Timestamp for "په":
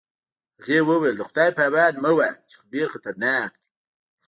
1.57-1.61